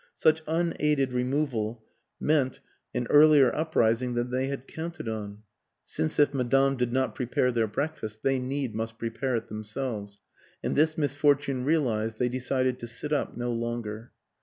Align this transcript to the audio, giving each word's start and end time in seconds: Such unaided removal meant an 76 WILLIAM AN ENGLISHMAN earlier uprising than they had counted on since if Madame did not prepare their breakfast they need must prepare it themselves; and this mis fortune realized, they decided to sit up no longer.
Such 0.15 0.41
unaided 0.47 1.13
removal 1.13 1.85
meant 2.19 2.55
an 2.91 3.05
76 3.05 3.13
WILLIAM 3.13 3.23
AN 3.23 3.23
ENGLISHMAN 3.23 3.23
earlier 3.45 3.55
uprising 3.55 4.13
than 4.15 4.31
they 4.31 4.47
had 4.47 4.67
counted 4.67 5.07
on 5.07 5.43
since 5.83 6.17
if 6.17 6.33
Madame 6.33 6.75
did 6.75 6.91
not 6.91 7.13
prepare 7.13 7.51
their 7.51 7.67
breakfast 7.67 8.23
they 8.23 8.39
need 8.39 8.73
must 8.73 8.97
prepare 8.97 9.35
it 9.35 9.47
themselves; 9.47 10.19
and 10.63 10.75
this 10.75 10.97
mis 10.97 11.13
fortune 11.13 11.63
realized, 11.65 12.17
they 12.17 12.29
decided 12.29 12.79
to 12.79 12.87
sit 12.87 13.13
up 13.13 13.37
no 13.37 13.51
longer. 13.51 14.11